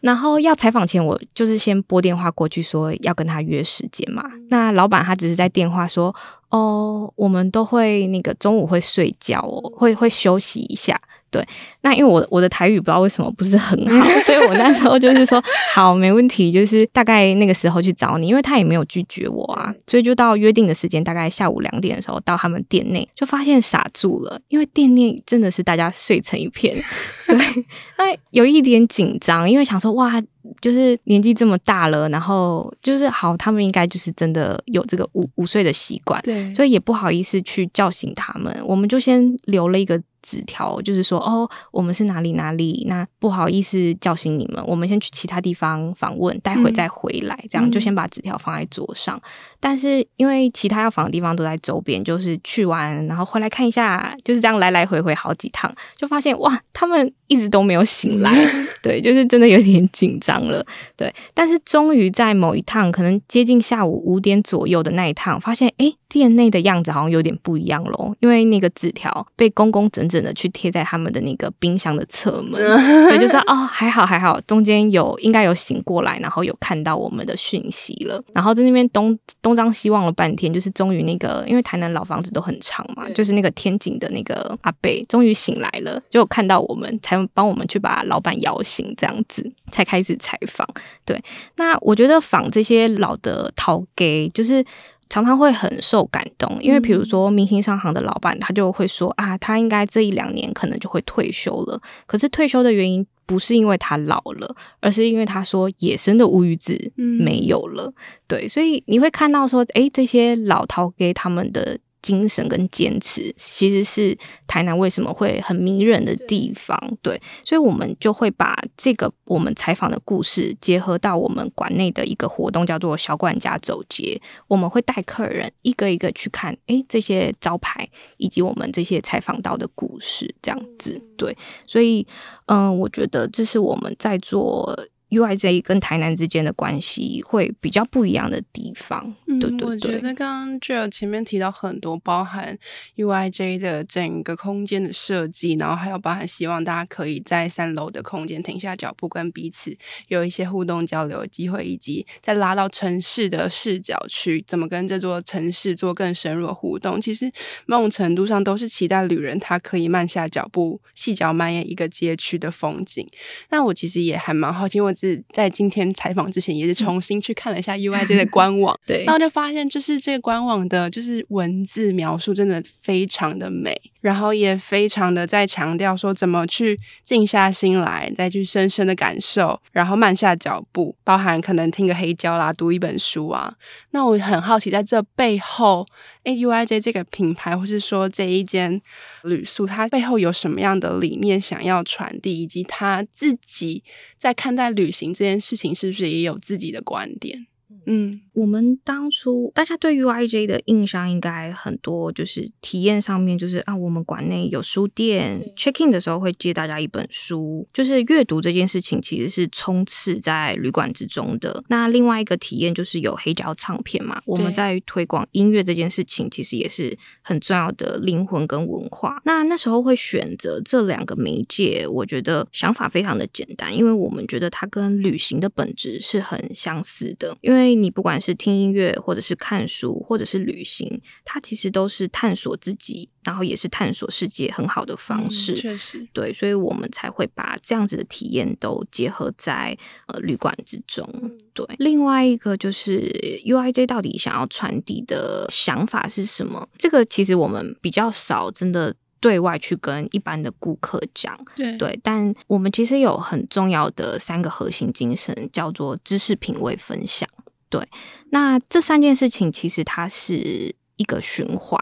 [0.00, 4.22] 然后要采访前，我就是先拨电话过去说要跟他约时间嘛。
[4.50, 6.14] 那老板他只是在电话说，
[6.50, 11.00] 哦，我们都会那个中午会睡觉哦，会会休息一下。
[11.32, 11.44] 对，
[11.80, 15.42] 那因为我我的台语不知道为什么不是很 好，所以我那时候就是说
[15.74, 26.76] 好，没问题，就是大概那个时候去找你，因为他也没有拒绝我啊，所以就到约定的时间，大概下午两点的时候到他们店内，就发现傻住了，因为店内真的是大家睡成一片，
[27.26, 27.38] 对，
[27.96, 30.22] 那有一点紧张，因为想说哇。
[30.60, 40.00] 就是年纪这么大了，然后就是好，他们应该就是真的有这个午午睡的习惯，对，所以也不好意思去叫醒他们，我们就先留了一个。
[40.24, 49.16] 纸条就是说，哦，我们是哪里哪里，那不好意思叫醒你们，我们先去其他地方访问，待会再回来，嗯、这样就先把纸条放在桌上。
[49.16, 49.22] 嗯、
[49.58, 60.64] 但是因为其他要访的地方都在周边，就是去完然后回来看一下，就是这样来来回回好几趟，就发现哇，他们一直都没有醒来，嗯、 对，就是真的有点紧张了，
[60.96, 61.14] 对。
[61.34, 70.22] 但是终于在某一趟，可能接近下午五点左右的那一趟，发现哎，店内的样子好像有点不一样喽，因为那个纸条被工工整整。
[70.22, 72.60] 的去贴在他们的那个冰箱的侧门，
[73.08, 90.64] 所以就是哦，还好还好，中间有应该有醒过来，然后有看到我们的讯息了，然后在那边东东张西望了半天，就是终于那个，因为台南老房子都很长嘛，就是那个天井的那个阿伯终于醒来了，就看到我们才帮我们去把老板摇醒，这样子才开始采访。
[91.04, 91.20] 对，
[91.56, 94.64] 那我觉得访这些老的头家就是。
[95.12, 101.78] 常常会很受感动，因为比如说明星商行的老板，他就会说啊，他应该这一两年可能就会退休了。
[102.06, 107.92] 可是退休的原因不是因为他老了，而是因为他说野生的乌鱼子没有了。
[108.26, 111.78] 对，所以你会看到说，诶，这些老饕给他们的。
[112.02, 116.76] 精神跟坚持，其实是台南为什么会很迷人的地方。
[117.00, 124.20] 对，所以我们就会把这个我们采访的故事结合到我们馆内的一个活动，叫做小管家走街。
[124.48, 131.00] 我们会带客人一个一个去看，诶，这些招牌以及我们这些采访到的故事，这样子。
[131.16, 131.36] 对，
[131.66, 132.06] 所以，
[132.46, 134.76] 嗯、呃，我觉得这是我们在做。
[135.12, 139.14] UIJ 跟台南之间的关系会比较不一样的地方。
[139.26, 142.58] 嗯，对对对，我觉得刚刚 Jill 前面提到很多，包含
[142.96, 149.76] UIJ 的整个空间的设计，然后还有包含希望大家可以在三楼的空间停下脚步，跟彼此
[150.08, 156.98] 有一些互动交流的机会，以及再拉到城市的视角去，怎么跟这座城市做更深入的互动。
[156.98, 157.30] 其实
[157.66, 163.06] 某种程度上都是期待旅人他可以慢下脚步，细嚼慢咽一个街区的风景。
[163.50, 183.52] 那我其实也还蛮好奇，因为是在今天采访之前，也是重新去看了一下 UIJ 的官网， 对，然后就发现，就是这个官网的，就是文字描述真的非常的美，然后也非常的在强调说怎么去静下心来，再去深深的感受，然后慢下脚步，包含可能听个黑胶啦，读一本书啊。
[183.90, 185.84] 那我很好奇，在这背后，
[186.22, 188.80] 诶，UIJ 这个品牌，或是说这一间
[189.24, 193.82] 旅宿，它背后有什么样的理念想要传递，以及他自己
[194.18, 197.46] 在看待旅行这件事情，是不是也有自己的观点？
[197.86, 211.62] 嗯，我们当初大家对 UIJ 的印象应该很多，就是体验上面，就是啊，我们馆内有书店，check in 的时候会借大家一本书，就是阅读这件事情其实是充斥在旅馆之中的。
[211.68, 219.20] 那另外一个体验就是有黑胶唱片嘛，我们在推广音乐这件事情，其实也是很重要的灵魂跟文化。
[219.24, 227.72] 那那时候会选择这两个媒介，我觉得想法非常的简单，因为我们觉得它跟旅行的本质是很相似的，因为。
[227.82, 235.52] 你不管是听音乐，或者是看书，或者是旅行，它其实都是探索自己，然后也是探索世界很好的方式。
[235.52, 241.06] 嗯，确实，对，所以我们才会把这样子的体验都结合在呃旅馆之中。
[241.52, 243.12] 对，另外一个就是
[243.44, 246.68] UIJ 到底想要传递的想法是什么？
[246.78, 248.94] 这个其实我们比较少真的。
[249.22, 257.28] 对外去跟一般的顾客讲，对，对，但我们其实有很重要的三个核心精神，叫做知识、品味、分享。
[257.72, 257.88] 对，
[258.28, 261.80] 那这三件事情其实它是一个循环，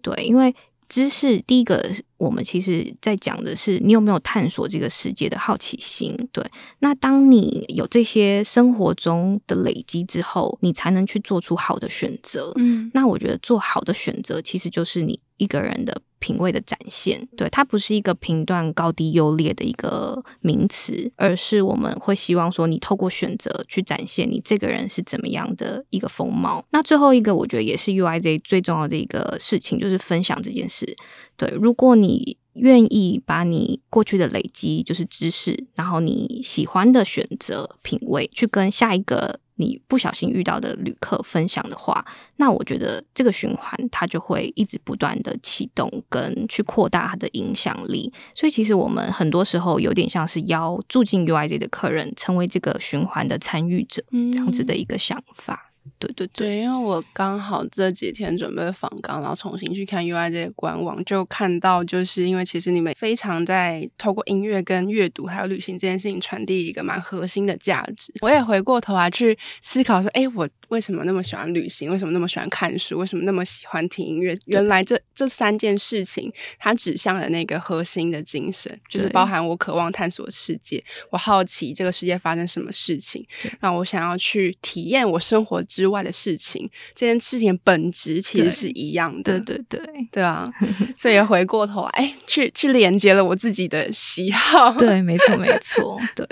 [0.00, 0.54] 对，因为
[0.88, 6.42] 知识第一个，我们其实在讲的是你有没有探索这个世界的好奇心，对。
[6.78, 12.54] 那当你有这些生活中的累积之后，你才能去做出好的选择。
[12.56, 15.20] 嗯，那我觉得做好的选择其实就是你。
[15.36, 26.64] 一个人的品味的展现，对，它不是一个评断高低优劣的一个名词，而是我们会希望说，你透过选择去展现你这个人是怎么样的一个风貌。
[26.70, 30.96] 那最后一个，我觉得也是 U I Z 最重要的一个事情，就是分享这件事。
[31.36, 39.40] 对，如果你愿意把你过去的累积，就是知识，然后你喜欢的选择品味，去跟下一个。
[39.56, 42.04] 你不小心遇到的旅客分享的话，
[42.36, 48.12] 那我觉得这个循环它就会一直不断的启动跟去扩大它的影响力。
[48.34, 55.62] 所以其实我们很多时候有点像是邀住进 UIZ 的客人成为这个循环的参与者，这样子的一个想法。
[55.64, 55.65] 对
[55.98, 68.12] 对对，对，因为我刚好这几天准备访港，然后重新去看 UIJ 的官网，就看到就是因为其实你们非常在透过音乐跟阅读还有旅行这件事情传递一个蛮核心的价值。
[68.20, 71.90] 我也回过头来去思考说，哎，我为什么那么喜欢旅行？
[71.90, 72.98] 为什么那么喜欢看书？
[72.98, 74.36] 为什么那么喜欢听音乐？
[74.46, 83.26] 原来这这三件事情，它指向了那个核心的精神，就是包含我渴望探索世界，我好奇这个世界发生什么事情，
[83.60, 89.38] 那我想要去体验我生活之外的事情，这件事情本质其实是一样的。
[89.40, 90.50] 对对对对啊，
[90.98, 94.72] 所以回过头来，哎，去去连接了我自己的喜好。
[94.72, 96.26] 对， 没错没错，对，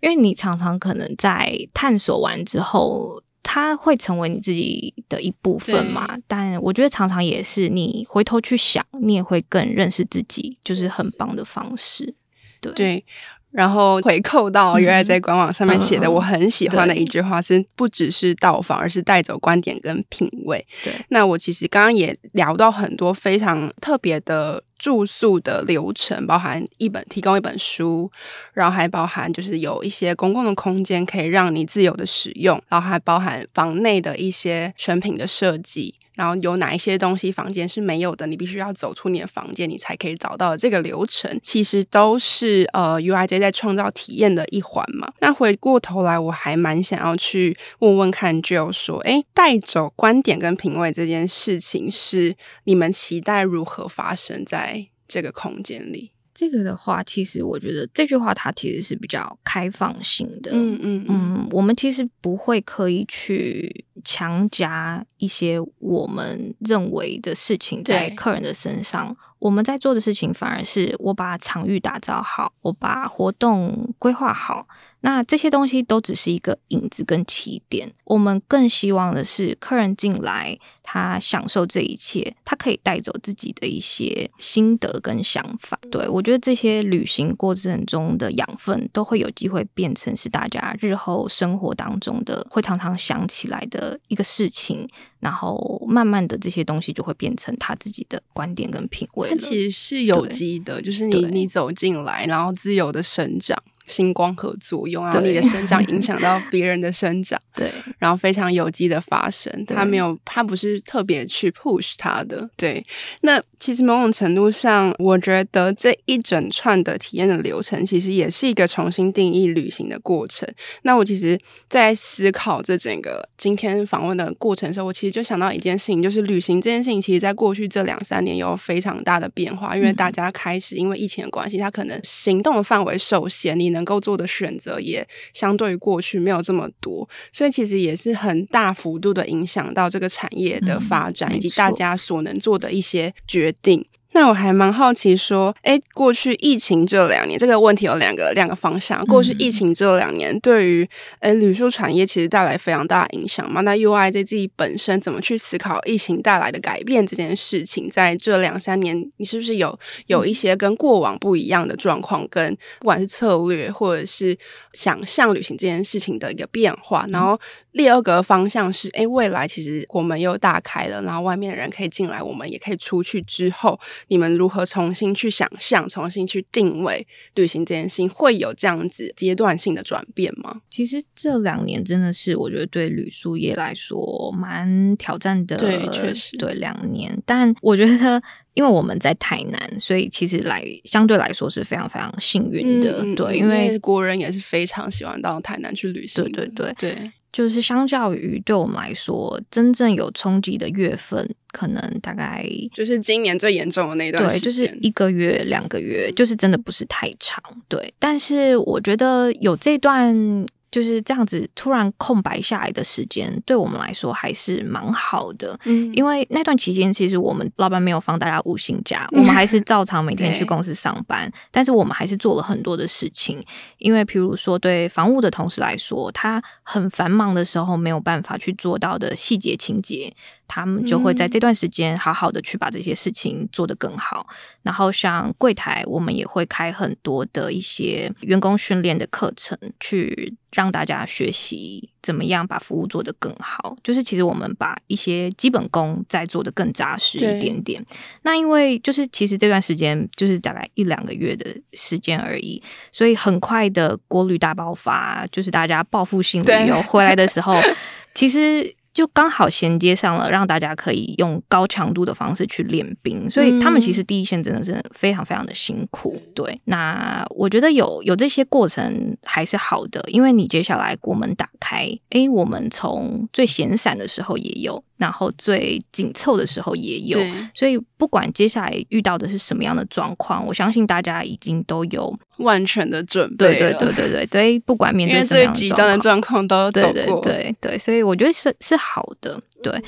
[0.00, 3.22] 因为你常常可能在探索完之后。
[3.50, 6.18] 它会成为你自己的一部分嘛？
[6.26, 12.14] 但我觉得常常也是你回头去想，你也会更认识自己，就是很棒的方式。
[12.60, 13.04] 对，对，
[13.50, 20.64] 然后回扣到原来在官网上面写的，我很喜欢的一句话是：不只是到访，而是带走观点跟品味。
[20.84, 24.62] 对，那我其实刚刚也聊到很多非常特别的。
[24.78, 28.08] 住宿的流程包含一本提供一本书，
[28.52, 35.96] 然后还包含就是有一些公共的空间可以让你自由的使用，然后还包含房内的一些选品的设计。
[36.18, 41.38] 然后有哪一些东西房间是没有的，你必须要走出你的房间，你才可以找到这个流程。
[41.44, 45.12] 其实都是呃 UIJ 在创造体验的一环嘛。
[45.20, 56.10] 那回过头来，我还蛮想要去问问看，Jill 说，诶，带走观点跟品味这件事情，是你们期待如何发生在这个空间里？
[56.38, 60.52] 这个的话，其实我觉得这句话它其实是比较开放性的。
[60.54, 69.16] 嗯嗯嗯，我们其实不会刻意去强加一些我们认为的事情在客人的身上。
[69.40, 74.68] 我们在做的事情，反而是我把场域打造好，我把活动规划好。
[75.00, 77.92] 那这些东西都只是一个影子跟起点。
[78.04, 85.78] 我们更希望的是，客人进来，他享受这一切，他可以带走自己的一些心得跟想法。
[85.90, 94.88] 对，我觉得这些旅行过程中的养分，都会有机会变成是大家日后生活当中的会常常想起来的一个事情。
[95.20, 99.28] 然后慢慢的，这些东西就会变成他自己的观点跟品味。
[99.28, 103.60] 它其实是有机的，就是你你走进来，然后自由的生长。
[103.88, 112.84] 星光合作用，然后你的生长影响到别人的生长， 对，然后非常有机的发生，他没有，他不是特别去 push 他的，对。
[113.22, 120.46] 那其实某种程度上，我觉得这一整串的体验的流程，其实也是一个重新定义旅行的过程。
[120.82, 133.77] 那我其实，在思考这整个今天访问的过程的时候，我其实就想到一件事情，就是旅行这件事情，其实在过去这两三年有非常大的变化，因为大家开始因为疫情的关系，他可能行动的范围受限，你能。
[133.78, 143.86] 能够做的选择也相对于过去没有这么多，所以其实也是很大幅度的影响到这个产业的发展，以及大家所能做的一些决定。
[144.18, 149.00] 那我还蛮好奇，说，哎，过去疫情这两年，这个问题有两个两个方向。
[149.06, 150.88] 过去疫情这两年，对于
[151.20, 153.60] 哎旅宿产业其实带来非常大的影响嘛？
[153.60, 157.88] 那 UIJ 自己本身怎么去思考疫情带来的改变这件事情？
[157.88, 164.36] 在这两三年，你是不是有有一些跟过往不一样的状况，跟不管是策略或者是
[164.72, 167.06] 想象旅行这件事情的一个变化？
[167.10, 167.38] 然后。
[167.72, 173.22] 第二个方向是，哎，未来其实国门又大开了，然后外面的人可以进来，我们也可以出去。
[173.22, 180.60] 之后，你们如何重新去想象、重新去定位旅行这件事情，会有这样子阶段性的转变吗？
[180.70, 187.16] 其实这两年真的是我觉得对旅宿业来说蛮挑战的，对，确实，对两年。
[187.24, 188.22] 但我觉得，
[188.54, 197.12] 因为我们在台南，所以其实来相对来说是非常非常幸运的，嗯、对，因为国人也是非常喜欢到台南去旅行，对对对对。
[197.32, 207.42] 就是相较于对我们来说，真正有冲击的月份，可能大概就是今年最严重的那段时间，对，就是一个月、两个月，就是真的不是太长。
[207.68, 210.46] 对，但是我觉得有这段。
[210.70, 215.58] 就是这样子突然空白下来的时间，对我们来说还是蛮好的。
[215.64, 221.30] 嗯，因为那段期间，其实我们老板没有放大家无薪假，我们还是照常每天去 公司上班。
[221.50, 223.40] 但是我们还是做了很多的事情，
[223.78, 230.14] 因为譬如说，对房务的同事来说，他很繁忙的时候没有办法去做到的细节清洁。
[230.48, 234.26] 他们就会在这段时间好好的去把这些事情做得更好。
[234.62, 243.76] 然后像柜台，我们也会开很多的一些员工训练的课程，去让大家学习怎么样把服务做得更好。
[243.84, 247.84] 就是其实我们把一些基本功再做得更扎实一点点。
[248.22, 257.54] 那因为就是其实这段时间就是大概一两个月的时间而已，所以很快的国旅大爆发，就是大家报复性旅游回来的时候，
[258.14, 258.74] 其实。
[258.98, 263.30] 就刚好衔接上了，让大家可以用高强度的方式去练兵。
[263.30, 266.20] 所以他们其实第一线真的是非常非常的辛苦。
[266.34, 274.82] 对，那我觉得有有这些过程还是好的，因为你接下来国门打开，诶，我们从最闲散的时候也有。
[274.98, 277.18] 然后最紧凑的时候也有，
[277.54, 283.36] 所以不管接下来遇到的是什么样的状况，我相信大家已经都有万全的准备。
[283.36, 286.92] 对对对对对，所以不管面对什么样的最极端的状况都走过。
[286.92, 289.82] 对对对对，所以我觉得是是好的，对。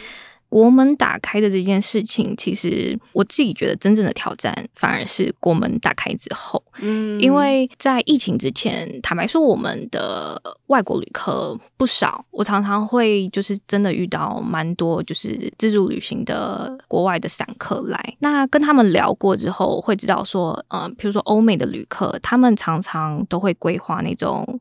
[0.50, 6.62] 国门打开的这件事情，其实我自己觉得真正的挑战反而是国门打开之后。
[6.80, 18.16] 嗯，因为在疫情之前，坦白说，我们的外国旅客不少，我常常会就是真的遇到蛮多就是自助旅行的国外的散客来。
[18.18, 24.60] 那跟他们聊过之后，会知道说，呃，比如说欧美的旅客，他们常常都会规划那种。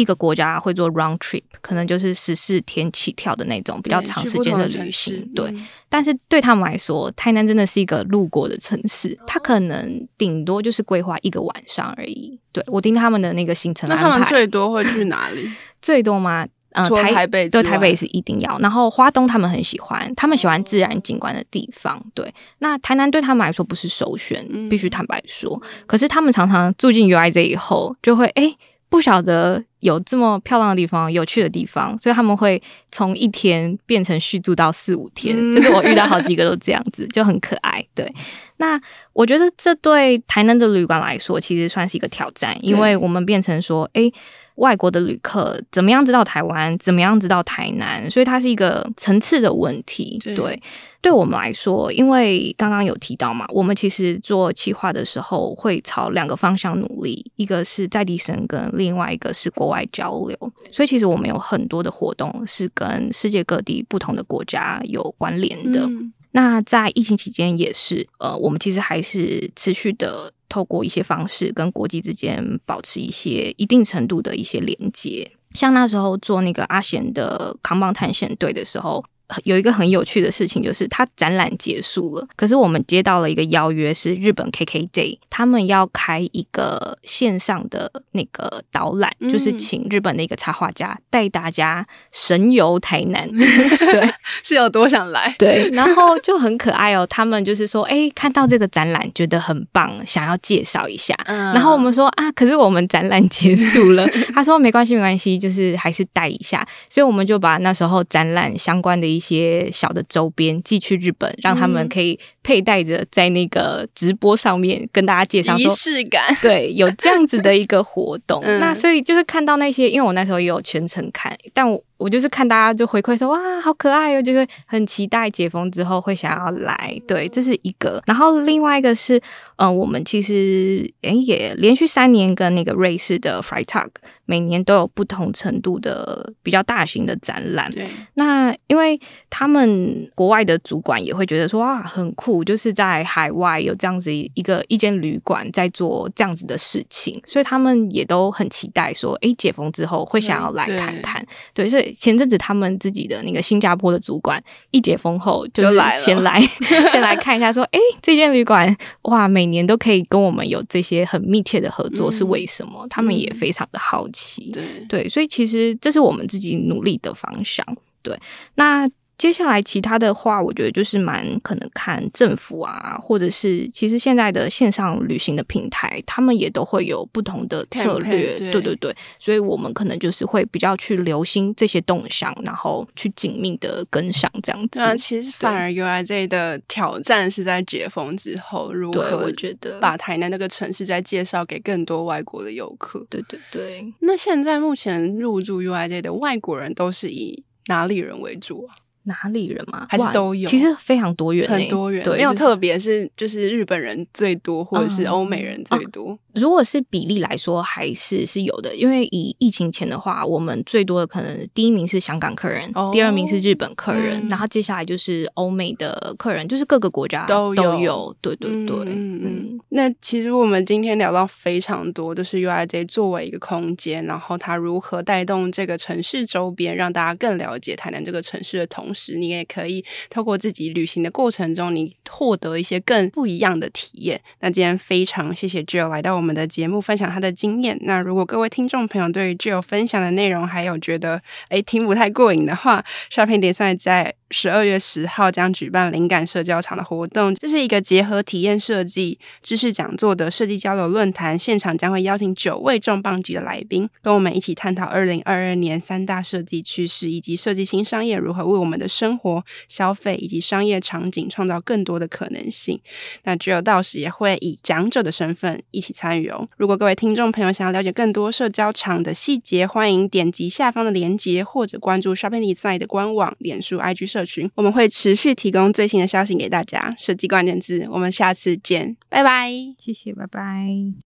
[0.00, 5.30] 一个国家会做 round trip，可能就是十四天起跳的那种比较长时间的旅行。
[5.34, 12.38] 对，嗯、但是对他们来说，台南真的是一个路过的城市，他可能顶多就是规划一个晚上而已。
[12.52, 15.48] 对，我听他们的那个行程安排，那他们最多会去哪里？
[15.82, 16.46] 最多吗？
[16.72, 18.56] 嗯、呃，台北对台北是一定要。
[18.60, 22.00] 然后花东他们很喜欢，他们喜欢自然景观的地方。
[22.14, 25.60] 对，那台南对他们来说不是首选，必须坦白说。
[25.62, 28.44] 嗯、可是他们常常住进 U I Z 以后，就会哎。
[28.44, 28.56] 诶
[28.90, 35.36] 不晓得有这么漂亮的地方、有趣的地方，所以他们会从一天变成续住到四五天。
[35.36, 37.84] 嗯、就是我遇到好几个都这样子，就很可爱。
[37.94, 38.10] 对，
[38.56, 38.80] 那
[39.12, 44.10] 我觉得这对台南的旅馆来说，其实算是一个挑战，因为我们变成说，哎。
[44.56, 46.76] 外国的旅客怎么样知道台湾？
[46.76, 48.10] 怎么样知道台南？
[48.10, 50.18] 所以它是一个层次的问题。
[50.22, 50.62] 对，对，
[51.00, 60.36] 对我们来说，因为刚刚有提到嘛，我们其实做企划的时候会朝两个方向努力，一个是在地生根，另外一个是国外交流。
[60.70, 65.86] 所以其实我们有很多的活动是跟世界各地不同的国家有关联的。
[65.86, 79.04] 嗯那在疫情期间也是，呃，我们其实还是持续的透过一些方式跟国际之间保持一些一定程度的一些连接，像那时候做那个阿贤的扛棒探险队的时候。
[79.44, 93.28] 有一个很有趣的事情，就是他展览结束了，可是我们接到了一个邀约，是日本 KKday，他们要开一个线上的那个导览，嗯、就是请日本的一个插画家带大家神游台南。
[93.30, 94.10] 对，
[94.42, 95.32] 是有多想来？
[95.38, 97.06] 对，然后就很可爱哦。
[97.08, 101.14] 他们就是说，哎，看到这个展览觉得很棒，想要介绍一下。
[101.26, 104.04] 嗯、然后我们说啊，可是我们展览结束了。
[104.34, 106.66] 他说没关系，没关系，就是还是带一下。
[106.88, 109.19] 所以我们就把那时候展览相关的一。
[109.20, 116.34] 一些小的周边寄去日本，让他们可以佩戴着，在那个直播上面跟大家介绍，仪式感。
[116.40, 118.40] 对，有这样子的一个活动。
[118.48, 121.84] 嗯、那所以就是看到那些，因为我那时候也有全程看，但我。
[122.00, 126.98] 我就是看大家就回馈说哇，好可爱哦，就是很期待解封之后会想要来。
[127.06, 128.02] 对，这是一个。
[128.06, 129.20] 然后另外一个是，
[129.56, 133.90] 呃，我们其实诶也连续三年跟那个瑞士的 Freitag
[134.24, 137.70] 每年都有不同程度的比较大型的展览。
[137.70, 137.84] 对。
[138.14, 151.24] 那因为他们国外的主管也会觉得说哇，很酷，就是在海外有这样子一个一间旅馆在做这样子的事情，所以他们也都很期待说，诶，解封之后会想要来看看。
[151.54, 151.94] 对，对，所以。
[152.00, 156.40] 前阵子他们自己的那个新加坡的主管一解封后就来先来
[156.90, 164.50] 先来看一下，说：“哎、欸，这间旅馆哇，每年都可以跟我们有这些很密切的合作，是为什么？”嗯、他们也非常的好奇。
[164.50, 167.66] 对对，所以其实这是我们自己努力的方向。
[168.02, 168.18] 对，
[168.54, 168.88] 那。
[169.20, 184.78] 接下来其他的话，我觉得就是蛮可能看政府啊，或者是其实现在的线上旅行的平台，他们也都会有不同的策略，对，对对对，所以我们可能就是会比较去留心这些动向，然后去紧密的跟上这样子。
[184.78, 193.06] 那其实反而 UIJ 的挑战是在解封之后，如何我觉得把台南那个城市再介绍给更多外国的游客。
[193.10, 193.92] 对对对。
[194.00, 198.79] 那现在目前入住 UIJ 的外国人都是以哪里人为主啊？
[199.04, 199.86] 哪里人吗？
[199.88, 200.48] 还是都有？
[200.48, 206.18] 其实非常多元，很多元，没有特别是就是日本人最多，或者是欧美人最多。
[206.34, 208.74] 如果是比例来说，还是是有的。
[208.74, 217.62] 因为以疫情前的话，我们最多的可能第一名是香港客人，第二名是日本客人，然后接下来就是欧美的客人，就是各个国家都有。
[217.62, 219.60] 都有，对对对，嗯嗯。
[219.68, 228.80] 那其实我们今天聊到非常多，就是 UIJ 作为一个空间，然后它如何带动这个城市周边，让大家更了解台南这个城市的同。
[228.80, 234.18] 同时，你也可以透过自己旅行的过程中，你获得一些更不一样的体验。
[234.40, 237.78] 那今天非常谢谢 Jill 来到我们的节目分享他的经验。
[237.80, 251.38] 那如果各位听众朋友对于 Jill 分享的内容还有觉得诶听不太过瘾的话，Shopping Design 在十二月十号将举办灵感社交场的活动，这是一个结合体验设计、知识讲座的设计交流论坛。
[251.38, 262.80] 现场将会邀请九位重磅级的来宾，跟我们一起探讨二零二二年三大设计趋势，以及设计新商业如何为我们的生活、消费以及商业场景创造更多的可能性。
[263.24, 266.48] 那 Jill 到时也会以讲者的身份一起参与哦。
[266.56, 276.92] 如果各位听众朋友想要了解更多社交场的细节，欢迎点击下方的链接，或者关注 Shopping Design 的官网、脸书、IG 社社群，我们会持续提供最新的消息给大家。
[276.98, 281.09] 设计关键字，我们下次见，拜拜，谢谢，拜拜。